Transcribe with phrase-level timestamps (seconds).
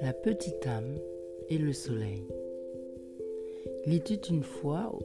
[0.00, 0.98] La petite âme
[1.48, 2.22] et le soleil.
[3.84, 4.96] Il était une fois,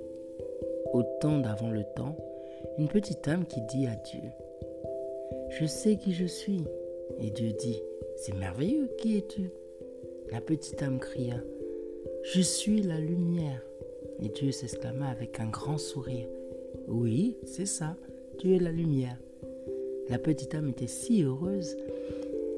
[0.93, 2.15] au temps d'avant le temps,
[2.77, 4.21] une petite âme qui dit à Dieu,
[5.49, 6.63] Je sais qui je suis.
[7.19, 7.81] Et Dieu dit,
[8.17, 9.49] C'est merveilleux, qui es-tu?
[10.31, 11.41] La petite âme cria,
[12.23, 13.65] Je suis la lumière.
[14.19, 16.27] Et Dieu s'exclama avec un grand sourire,
[16.87, 17.97] Oui, c'est ça,
[18.37, 19.17] tu es la lumière.
[20.11, 21.77] La petite âme était si heureuse,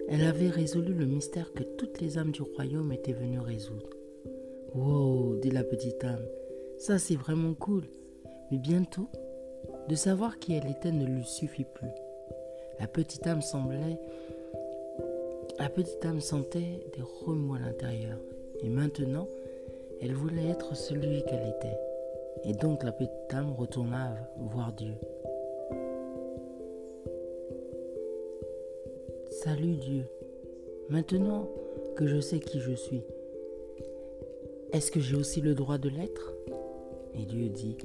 [0.09, 3.91] elle avait résolu le mystère que toutes les âmes du royaume étaient venues résoudre.
[4.73, 6.25] Wow, dit la petite âme,
[6.79, 7.83] ça c'est vraiment cool.
[8.49, 9.07] Mais bientôt,
[9.87, 11.91] de savoir qui elle était ne lui suffit plus.
[12.79, 13.99] La petite âme semblait.
[15.59, 18.17] La petite âme sentait des remous à l'intérieur.
[18.63, 19.27] Et maintenant,
[20.01, 21.77] elle voulait être celui qu'elle était.
[22.45, 24.95] Et donc la petite âme retourna voir Dieu.
[29.41, 30.05] Salut Dieu.
[30.89, 31.49] Maintenant
[31.95, 33.01] que je sais qui je suis,
[34.71, 36.35] est-ce que j'ai aussi le droit de l'être?
[37.15, 37.75] Et Dieu dit,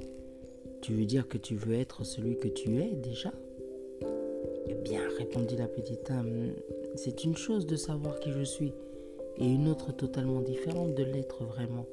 [0.81, 3.33] tu veux dire que tu veux être celui que tu es déjà?
[4.67, 6.53] Eh bien, répondit la petite âme,
[6.95, 8.73] c'est une chose de savoir qui je suis
[9.37, 11.87] et une autre totalement différente de l'être vraiment.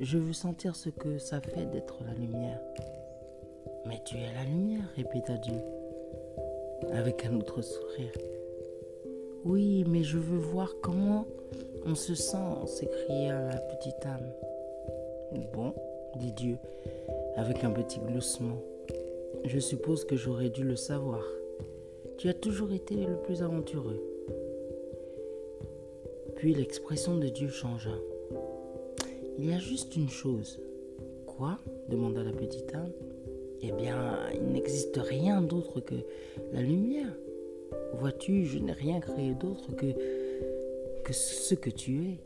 [0.00, 2.60] Je veux sentir ce que ça fait d'être la lumière.
[3.86, 5.60] Mais tu es la lumière, répéta Dieu,
[6.92, 8.12] avec un autre sourire.
[9.44, 11.26] Oui, mais je veux voir comment
[11.84, 14.32] on se sent, s'écria la petite âme.
[15.54, 15.74] Bon,
[16.16, 16.56] dit Dieu,
[17.36, 18.62] avec un petit gloussement.
[19.44, 21.22] Je suppose que j'aurais dû le savoir.
[22.18, 24.02] Tu as toujours été le plus aventureux.
[26.36, 27.94] Puis l'expression de Dieu changea.
[29.38, 30.60] Il y a juste une chose.
[31.26, 31.58] Quoi?
[31.88, 32.92] demanda la petite âme.
[33.60, 35.96] Eh bien, il n'existe rien d'autre que
[36.52, 37.12] la lumière.
[37.94, 42.20] Vois-tu, je n'ai rien créé d'autre que, ce que tu es.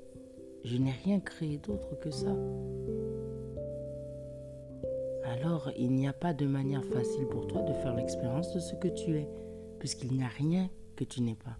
[0.64, 2.36] Je n'ai rien créé d'autre que ça.
[5.24, 8.74] Alors, il n'y a pas de manière facile pour toi de faire l'expérience de ce
[8.74, 9.28] que tu es,
[9.78, 11.56] puisqu'il n'y a rien que tu n'es pas.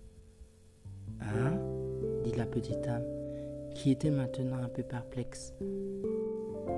[1.21, 1.59] Hein
[2.23, 3.07] dit la petite âme,
[3.75, 5.55] qui était maintenant un peu perplexe.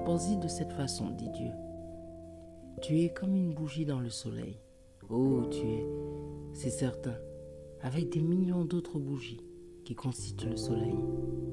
[0.05, 1.51] Pense-y de cette façon, dit Dieu.
[2.85, 4.59] Tu es comme une bougie dans le soleil.
[5.09, 5.87] Oh, tu es,
[6.53, 7.17] c'est certain,
[7.81, 9.41] avec des millions d'autres bougies
[9.87, 10.99] qui constituent le soleil.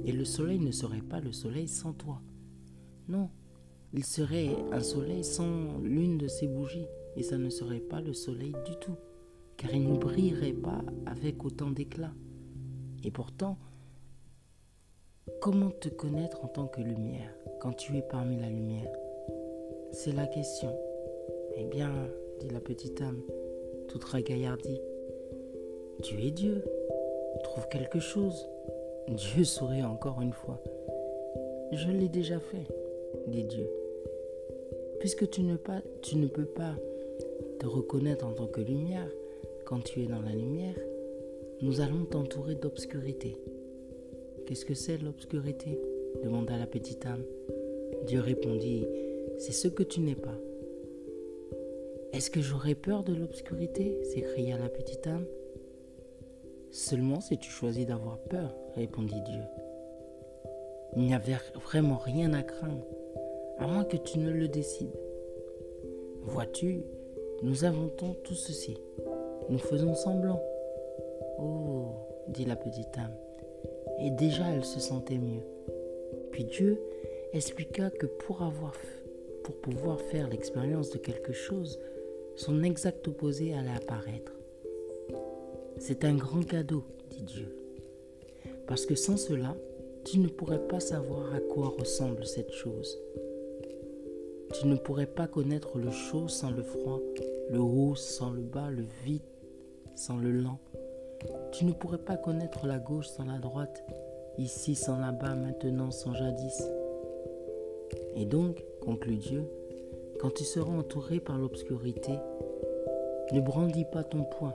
[0.04, 2.22] Et le soleil ne serait pas le soleil sans toi.
[3.08, 3.30] Non,
[3.94, 8.12] il serait un soleil sans l'une de ces bougies, et ça ne serait pas le
[8.12, 8.98] soleil du tout,
[9.56, 12.12] car il ne brillerait pas avec autant d'éclat.
[13.06, 13.58] Et pourtant,
[15.40, 18.92] comment te connaître en tant que lumière quand tu es parmi la lumière?
[19.94, 20.76] C'est la question.
[21.58, 21.92] Eh bien,
[22.40, 23.22] dit la petite âme,
[23.88, 24.82] toute ragaillardie,
[26.02, 26.64] tu es Dieu.
[27.44, 28.48] Trouve quelque chose.
[29.08, 30.62] Dieu sourit encore une fois.
[31.72, 32.68] Je l'ai déjà fait,
[33.28, 33.68] dit Dieu.
[35.00, 35.56] Puisque tu ne,
[36.02, 36.76] tu ne peux pas
[37.60, 39.10] te reconnaître en tant que lumière
[39.66, 40.76] quand tu es dans la lumière,
[41.62, 43.38] nous allons t'entourer d'obscurité.
[44.46, 45.80] Qu'est-ce que c'est l'obscurité?
[46.24, 47.24] demanda la petite âme.
[48.06, 48.86] Dieu répondit,
[49.38, 50.38] c'est ce que tu n'es pas.
[52.14, 53.98] Est-ce que j'aurais peur de l'obscurité?
[54.04, 55.26] s'écria la petite âme.
[56.70, 59.42] Seulement si tu choisis d'avoir peur, répondit Dieu.
[60.98, 62.86] Il n'y avait vraiment rien à craindre,
[63.60, 65.00] à moins que tu ne le décides.
[66.24, 66.84] Vois-tu,
[67.44, 68.78] nous inventons tout ceci.
[69.50, 70.42] Nous faisons semblant.
[71.40, 71.94] Oh,
[72.28, 73.16] dit la petite âme.
[74.00, 75.44] Et déjà elle se sentait mieux.
[76.32, 76.82] Puis Dieu
[77.34, 78.74] expliqua que pour, avoir,
[79.44, 81.80] pour pouvoir faire l'expérience de quelque chose,
[82.36, 84.34] son exact opposé allait apparaître.
[85.78, 87.56] C'est un grand cadeau, dit Dieu.
[88.68, 89.56] Parce que sans cela,
[90.06, 93.00] tu ne pourrais pas savoir à quoi ressemble cette chose.
[94.54, 97.00] Tu ne pourrais pas connaître le chaud sans le froid,
[97.50, 99.22] le haut sans le bas, le vide
[99.96, 100.60] sans le lent.
[101.52, 103.84] Tu ne pourrais pas connaître la gauche sans la droite,
[104.38, 106.64] ici sans là-bas, maintenant sans jadis.
[108.16, 109.44] Et donc, conclut Dieu,
[110.22, 112.12] quand tu seras entouré par l'obscurité,
[113.32, 114.54] ne brandis pas ton poing,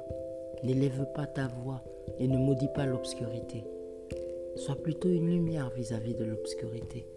[0.63, 1.83] n'élève pas ta voix
[2.21, 3.65] et ne maudis pas l'obscurité.
[4.55, 7.09] Sois plutôt une lumière vis-à-vis de l'obscurité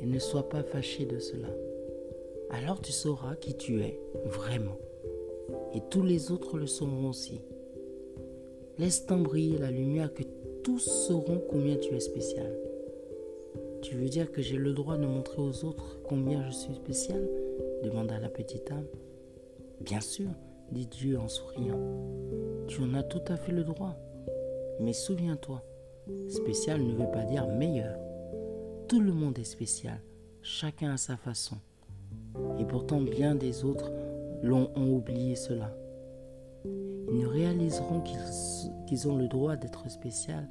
[0.00, 1.50] et ne sois pas fâché de cela.
[2.50, 4.76] Alors tu sauras qui tu es vraiment
[5.72, 7.42] et tous les autres le sauront aussi.
[8.78, 10.24] Laisse-t'en briller la lumière que
[10.64, 12.58] tous sauront combien tu es spécial.
[13.82, 17.28] Tu veux dire que j'ai le droit de montrer aux autres combien je suis spécial?
[17.82, 18.86] Demanda la petite âme.
[19.80, 20.30] Bien sûr,
[20.70, 21.80] dit Dieu en souriant.
[22.68, 23.96] Tu en as tout à fait le droit.
[24.80, 25.62] Mais souviens-toi,
[26.28, 27.98] spécial ne veut pas dire meilleur.
[28.88, 30.00] Tout le monde est spécial,
[30.42, 31.56] chacun à sa façon.
[32.58, 33.90] Et pourtant bien des autres
[34.42, 35.74] l'ont ont oublié cela.
[36.64, 38.02] Ils ne réaliseront
[38.86, 40.48] qu'ils ont le droit d'être spécial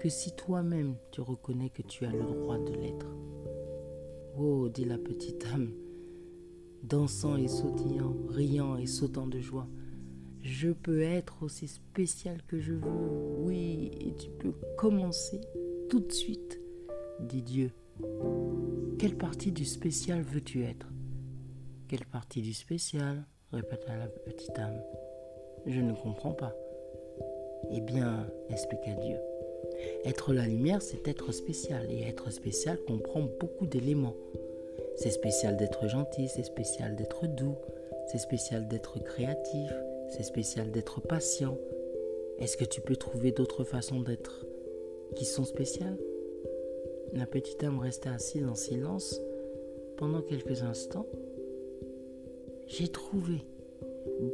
[0.00, 3.06] que si toi-même tu reconnais que tu as le droit de l'être.
[4.38, 5.72] Oh, dit la petite âme,
[6.82, 9.68] dansant et sautillant, riant et sautant de joie.
[10.42, 12.90] Je peux être aussi spécial que je veux,
[13.38, 15.40] oui, et tu peux commencer
[15.88, 16.60] tout de suite,
[17.20, 17.70] dit Dieu.
[18.98, 20.88] Quelle partie du spécial veux-tu être?
[21.88, 23.24] Quelle partie du spécial?
[23.52, 24.82] répéta la petite âme.
[25.66, 26.56] Je ne comprends pas.
[27.70, 29.16] Eh bien, expliqua Dieu.
[30.04, 34.16] Être la lumière, c'est être spécial, et être spécial comprend beaucoup d'éléments.
[34.96, 37.56] C'est spécial d'être gentil, c'est spécial d'être doux,
[38.06, 39.72] c'est spécial d'être créatif,
[40.10, 41.56] c'est spécial d'être patient.
[42.38, 44.46] Est-ce que tu peux trouver d'autres façons d'être
[45.16, 45.98] qui sont spéciales?
[47.14, 49.20] La petite âme restait assise en silence
[49.96, 51.06] pendant quelques instants.
[52.66, 53.44] J'ai trouvé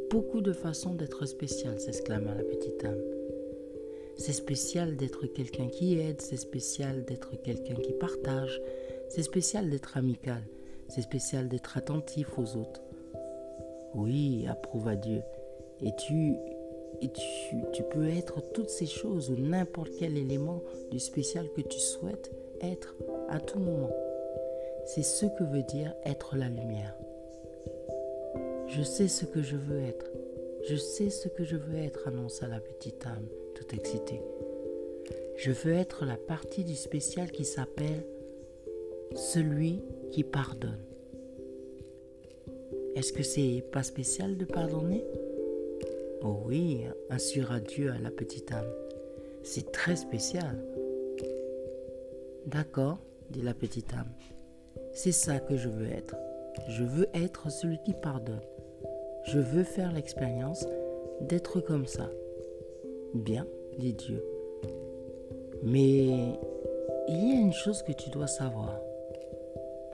[0.09, 3.01] beaucoup de façons d'être spécial, s'exclama la petite âme.
[4.17, 8.61] C'est spécial d'être quelqu'un qui aide, c'est spécial d'être quelqu'un qui partage,
[9.09, 10.41] c'est spécial d'être amical,
[10.87, 12.81] c'est spécial d'être attentif aux autres.
[13.95, 15.21] Oui, approuva Dieu.
[15.81, 16.35] Et tu,
[17.01, 20.61] et tu, tu peux être toutes ces choses ou n'importe quel élément
[20.91, 22.95] du spécial que tu souhaites être
[23.29, 23.91] à tout moment.
[24.85, 26.95] C'est ce que veut dire être la lumière.
[28.67, 30.11] Je sais ce que je veux être.
[30.69, 34.21] Je sais ce que je veux être, annonça la petite âme, tout excitée.
[35.37, 38.03] Je veux être la partie du spécial qui s'appelle
[39.15, 40.79] celui qui pardonne.
[42.95, 45.05] Est-ce que c'est pas spécial de pardonner?
[46.21, 48.71] Oh oui, assura Dieu à la petite âme.
[49.43, 50.63] C'est très spécial.
[52.45, 54.11] D'accord, dit la petite âme.
[54.91, 56.15] C'est ça que je veux être.
[56.67, 58.41] Je veux être celui qui pardonne.
[59.25, 60.65] Je veux faire l'expérience
[61.21, 62.09] d'être comme ça.
[63.13, 63.45] Bien,
[63.77, 64.23] dit Dieu.
[65.63, 66.37] Mais
[67.07, 68.79] il y a une chose que tu dois savoir.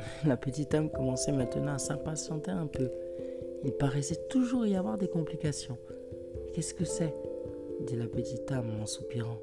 [0.25, 2.89] La petite âme commençait maintenant à s'impatienter un peu.
[3.63, 5.77] Il paraissait toujours y avoir des complications.
[6.53, 7.13] Qu'est-ce que c'est
[7.81, 9.39] dit la petite âme en soupirant.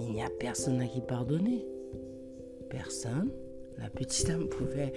[0.00, 1.66] Il n'y a personne à qui pardonner.
[2.68, 3.30] Personne
[3.78, 4.92] La petite âme pouvait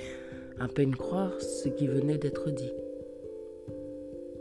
[0.59, 2.73] à peine croire ce qui venait d'être dit.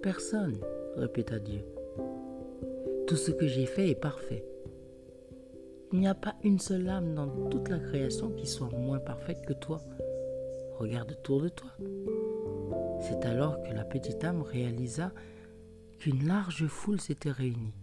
[0.02, 0.56] Personne,
[0.96, 1.60] répéta Dieu.
[3.06, 4.44] Tout ce que j'ai fait est parfait.
[5.92, 9.44] Il n'y a pas une seule âme dans toute la création qui soit moins parfaite
[9.44, 9.80] que toi.
[10.78, 11.70] Regarde autour de toi.
[13.00, 15.12] C'est alors que la petite âme réalisa
[15.98, 17.74] qu'une large foule s'était réunie.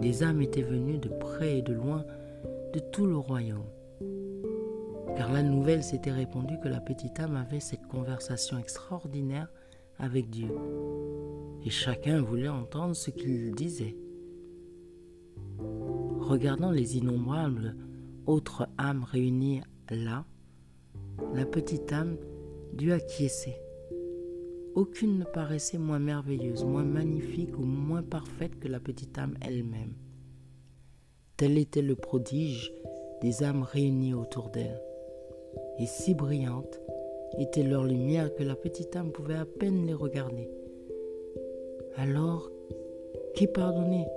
[0.00, 2.04] Des âmes étaient venues de près et de loin
[2.72, 3.70] de tout le royaume.
[5.16, 9.48] Car la nouvelle s'était répandue que la petite âme avait cette conversation extraordinaire
[9.98, 10.50] avec Dieu.
[11.64, 13.96] Et chacun voulait entendre ce qu'il disait.
[16.24, 17.76] Regardant les innombrables
[18.24, 19.60] autres âmes réunies
[19.90, 20.24] là,
[21.34, 22.16] la petite âme
[22.72, 23.56] dut acquiescer.
[24.74, 29.92] Aucune ne paraissait moins merveilleuse, moins magnifique ou moins parfaite que la petite âme elle-même.
[31.36, 32.72] Tel était le prodige
[33.20, 34.80] des âmes réunies autour d'elle.
[35.78, 36.80] Et si brillante
[37.38, 40.48] était leur lumière que la petite âme pouvait à peine les regarder.
[41.96, 42.50] Alors,
[43.34, 44.08] qui pardonnait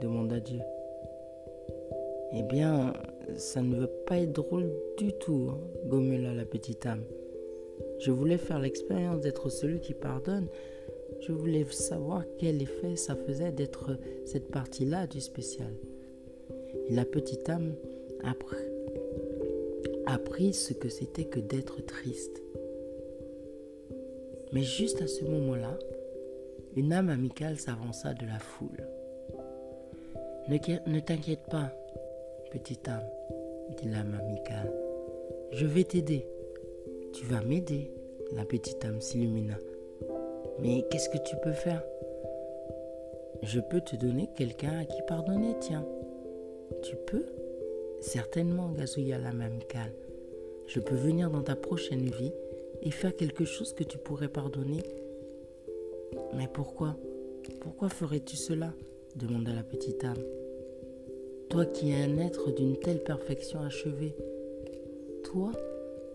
[0.00, 0.60] demanda Dieu.
[2.32, 2.92] Eh bien,
[3.36, 7.04] ça ne veut pas être drôle du tout, hein, la petite âme.
[7.98, 10.48] Je voulais faire l'expérience d'être celui qui pardonne.
[11.20, 15.72] Je voulais savoir quel effet ça faisait d'être cette partie-là du spécial.
[16.88, 17.74] Et la petite âme
[18.22, 18.34] a
[20.12, 22.42] appris ce que c'était que d'être triste.
[24.52, 25.78] Mais juste à ce moment-là,
[26.76, 28.86] une âme amicale s'avança de la foule.
[30.48, 31.72] Ne, t'inquiète pas,
[32.52, 33.08] petite âme,
[33.76, 34.72] dit l'âme amicale.
[35.50, 36.24] Je vais t'aider.
[37.12, 37.90] Tu vas m'aider.
[38.32, 39.56] La petite âme s'illumina.
[40.60, 41.82] Mais qu'est-ce que tu peux faire?
[43.42, 45.84] Je peux te donner quelqu'un à qui pardonner, tiens.
[46.82, 47.24] Tu peux?
[48.00, 49.92] Certainement, gazouilla l'âme amicale.
[50.68, 52.32] Je peux venir dans ta prochaine vie
[52.82, 54.82] et faire quelque chose que tu pourrais pardonner.
[56.34, 56.96] Mais pourquoi?
[57.60, 58.72] Pourquoi ferais-tu cela?
[59.16, 60.22] Demanda la petite âme.
[61.48, 64.14] Toi qui es un être d'une telle perfection achevée,
[65.24, 65.52] toi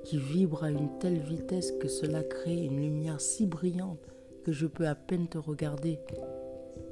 [0.04, 4.00] qui vibres à une telle vitesse que cela crée une lumière si brillante
[4.44, 6.00] que je peux à peine te regarder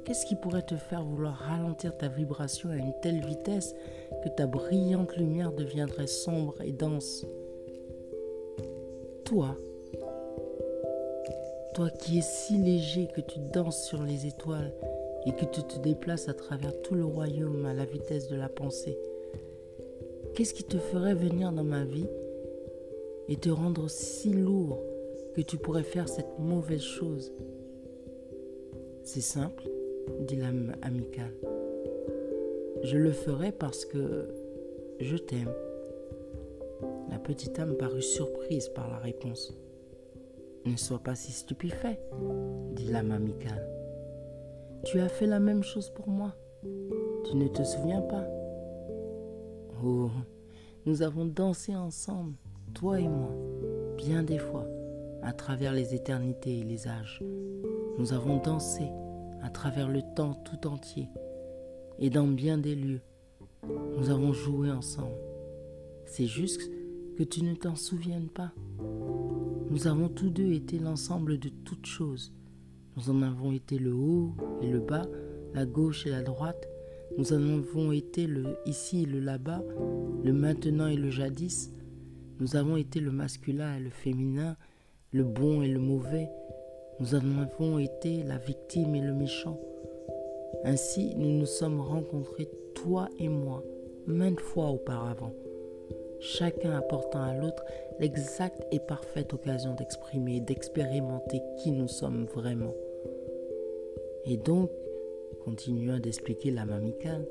[0.04, 3.74] Qu'est-ce qui pourrait te faire vouloir ralentir ta vibration à une telle vitesse
[4.24, 7.26] que ta brillante lumière deviendrait sombre et dense?
[9.24, 9.56] Toi,
[11.74, 14.72] toi qui es si léger que tu danses sur les étoiles
[15.26, 18.48] et que tu te déplaces à travers tout le royaume à la vitesse de la
[18.48, 18.98] pensée,
[20.34, 22.08] qu'est-ce qui te ferait venir dans ma vie
[23.28, 24.82] et te rendre si lourd
[25.34, 27.32] que tu pourrais faire cette mauvaise chose?
[29.02, 29.68] C'est simple
[30.20, 31.34] dit l'âme amicale.
[32.82, 34.28] Je le ferai parce que
[34.98, 35.52] je t'aime.
[37.10, 39.56] La petite âme parut surprise par la réponse.
[40.64, 42.00] Ne sois pas si stupéfait,
[42.72, 43.79] dit l'âme amicale.
[44.84, 46.34] Tu as fait la même chose pour moi.
[47.24, 48.26] Tu ne te souviens pas?
[49.84, 50.10] Oh,
[50.86, 52.34] nous avons dansé ensemble,
[52.74, 53.34] toi et moi,
[53.96, 54.66] bien des fois,
[55.22, 57.22] à travers les éternités et les âges.
[57.98, 58.84] Nous avons dansé
[59.42, 61.08] à travers le temps tout entier
[61.98, 63.02] et dans bien des lieux.
[63.98, 65.16] Nous avons joué ensemble.
[66.06, 66.62] C'est juste
[67.16, 68.52] que tu ne t'en souviennes pas.
[69.70, 72.32] Nous avons tous deux été l'ensemble de toutes choses.
[73.00, 75.06] Nous en avons été le haut et le bas,
[75.54, 76.68] la gauche et la droite.
[77.16, 79.62] Nous en avons été le ici et le là-bas,
[80.22, 81.72] le maintenant et le jadis.
[82.40, 84.54] Nous avons été le masculin et le féminin,
[85.12, 86.28] le bon et le mauvais,
[86.98, 89.58] nous en avons été la victime et le méchant.
[90.64, 93.64] Ainsi, nous nous sommes rencontrés, toi et moi,
[94.06, 95.32] maintes fois auparavant,
[96.20, 97.64] chacun apportant à l'autre
[97.98, 102.74] l'exacte et parfaite occasion d'exprimer et d'expérimenter qui nous sommes vraiment.
[104.30, 104.70] Et donc,
[105.44, 107.26] continua d'expliquer la mamicale,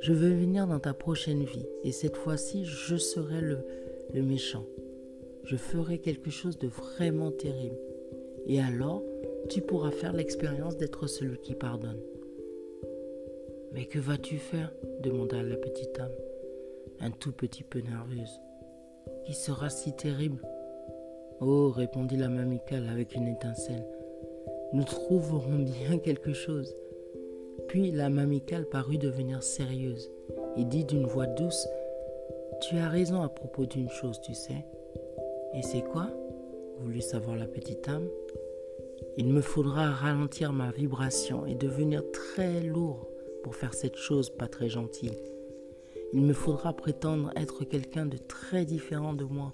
[0.00, 3.58] je veux venir dans ta prochaine vie et cette fois-ci, je serai le,
[4.12, 4.66] le méchant.
[5.44, 7.78] Je ferai quelque chose de vraiment terrible
[8.48, 9.04] et alors,
[9.48, 12.00] tu pourras faire l'expérience d'être celui qui pardonne.
[13.72, 14.72] Mais que vas-tu faire?
[15.02, 16.10] demanda la petite âme,
[16.98, 18.40] un tout petit peu nerveuse.
[19.24, 20.42] Qui sera si terrible?
[21.40, 23.86] Oh, répondit la mamicale avec une étincelle.
[24.72, 26.72] Nous trouverons bien quelque chose.
[27.66, 30.12] Puis la mamicale parut devenir sérieuse
[30.56, 31.66] et dit d'une voix douce
[32.62, 34.64] Tu as raison à propos d'une chose, tu sais.
[35.54, 36.06] Et c'est quoi?
[36.78, 38.08] Voulut savoir la petite âme.
[39.16, 43.08] Il me faudra ralentir ma vibration et devenir très lourd
[43.42, 45.18] pour faire cette chose pas très gentille.
[46.12, 49.50] Il me faudra prétendre être quelqu'un de très différent de moi.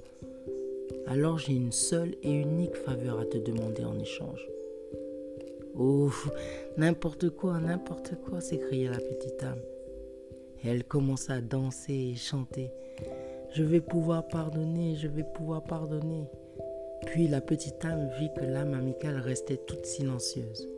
[1.07, 4.47] Alors j'ai une seule et unique faveur à te demander en échange.
[5.79, 6.11] Oh,
[6.79, 9.61] n'importe quoi, n'importe quoi, s'écria la petite âme.
[10.65, 12.71] Elle commença à danser et chanter.
[13.53, 16.25] Je vais pouvoir pardonner, je vais pouvoir pardonner.
[17.05, 20.69] Puis la petite âme vit que l'âme amicale restait toute silencieuse.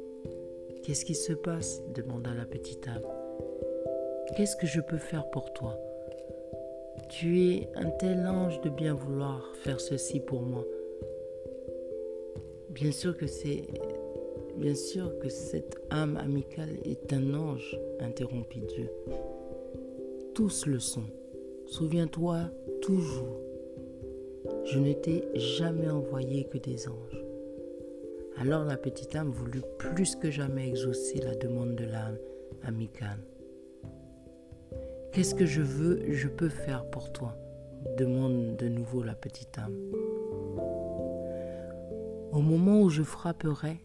[0.83, 1.81] Qu'est-ce qui se passe?
[1.95, 3.03] demanda la petite âme.
[4.37, 5.79] Qu'est-ce que je peux faire pour toi?
[7.09, 10.65] Tu es un tel ange de bien vouloir faire ceci pour moi.
[12.71, 13.63] Bien sûr que c'est
[14.59, 18.91] bien sûr que cette âme amicale est un ange, interrompit Dieu.
[20.35, 21.07] Tous le sont.
[21.67, 22.51] Souviens-toi
[22.83, 23.49] toujours
[24.65, 27.25] je ne t'ai jamais envoyé que des anges.
[28.37, 32.19] Alors la petite âme voulut plus que jamais exaucer la demande de l'âme
[32.63, 33.19] amicale.
[35.13, 37.37] Qu'est-ce que je veux, je peux faire pour toi?
[37.97, 39.77] demande de nouveau la petite âme.
[42.33, 43.81] Au moment où je frapperai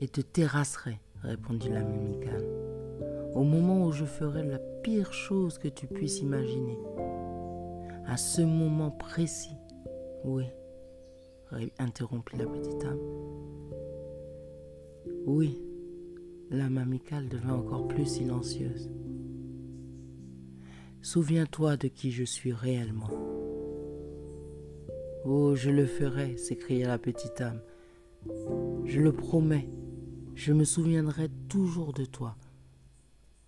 [0.00, 2.44] et te terrasserai, répondit l'âme amicale.
[3.34, 6.78] Au moment où je ferai la pire chose que tu puisses imaginer.
[8.06, 9.56] À ce moment précis,
[10.24, 10.44] oui,
[11.78, 13.00] interrompit la petite âme.
[15.26, 15.60] Oui,
[16.50, 18.90] l'âme amicale devint encore plus silencieuse.
[21.02, 23.10] Souviens-toi de qui je suis réellement.
[25.24, 27.60] Oh, je le ferai, s'écria la petite âme.
[28.84, 29.68] Je le promets,
[30.36, 32.36] je me souviendrai toujours de toi,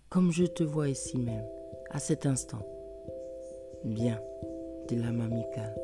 [0.09, 1.45] comme je te vois ici même,
[1.91, 2.65] à cet instant.
[3.83, 4.19] Bien,
[4.87, 5.79] dit l'âme amicale.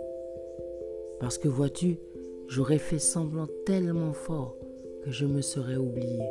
[1.20, 2.00] Parce que vois-tu,
[2.48, 4.58] j'aurais fait semblant tellement fort
[5.04, 6.24] que je me serais oublié.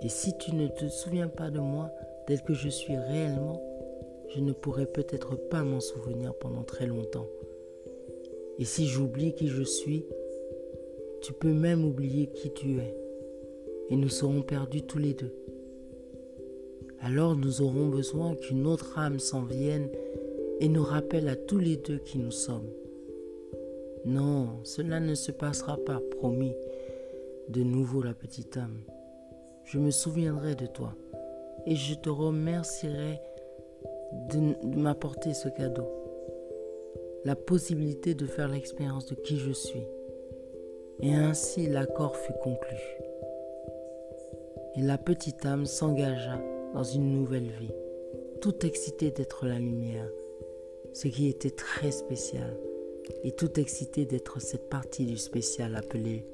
[0.00, 1.90] Et si tu ne te souviens pas de moi
[2.26, 3.62] tel que je suis réellement,
[4.34, 7.28] je ne pourrais peut-être pas m'en souvenir pendant très longtemps.
[8.58, 10.06] Et si j'oublie qui je suis,
[11.20, 13.05] tu peux même oublier qui tu es.
[13.90, 15.32] Et nous serons perdus tous les deux.
[17.00, 19.88] Alors nous aurons besoin qu'une autre âme s'en vienne
[20.60, 22.70] et nous rappelle à tous les deux qui nous sommes.
[24.04, 26.54] Non, cela ne se passera pas, promis.
[27.48, 28.80] de nouveau la petite âme.
[29.64, 30.94] Je me souviendrai de toi
[31.66, 33.20] et je te remercierai
[34.30, 35.86] de m'apporter ce cadeau.
[37.24, 39.86] La possibilité de faire l'expérience de qui je suis.
[41.00, 42.76] Et ainsi l'accord fut conclu.
[44.76, 46.38] Et la petite âme s'engagea
[46.74, 47.72] dans une nouvelle vie,
[48.42, 50.10] tout excitée d'être la lumière,
[50.92, 52.58] ce qui était très spécial,
[53.24, 56.26] et tout excitée d'être cette partie du spécial appelée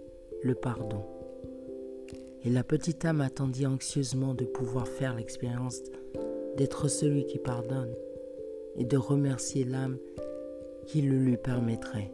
[0.43, 1.05] le pardon.
[2.45, 5.81] Et la petite âme attendit anxieusement de pouvoir faire l'expérience
[6.57, 7.95] d'être celui qui pardonne
[8.77, 9.99] et de remercier l'âme
[10.87, 12.13] qui le lui permettrait.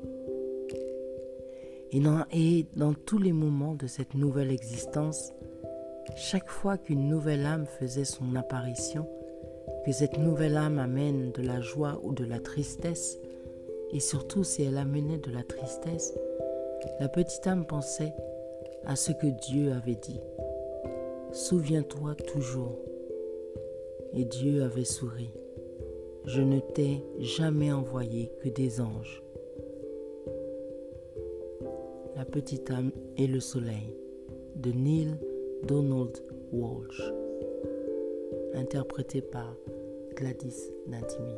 [1.90, 5.32] Et dans, et dans tous les moments de cette nouvelle existence,
[6.16, 9.06] chaque fois qu'une nouvelle âme faisait son apparition,
[9.84, 13.18] que cette nouvelle âme amène de la joie ou de la tristesse,
[13.92, 16.14] et surtout si elle amenait de la tristesse,
[17.00, 18.12] la petite âme pensait
[18.84, 20.20] à ce que Dieu avait dit.
[21.32, 22.78] Souviens-toi toujours.
[24.14, 25.30] Et Dieu avait souri.
[26.24, 29.22] Je ne t'ai jamais envoyé que des anges.
[32.16, 33.94] La petite âme et le soleil
[34.56, 35.16] de Neil
[35.64, 36.22] Donald
[36.52, 37.02] Walsh,
[38.54, 39.56] interprété par
[40.14, 41.34] Gladys Nantimi.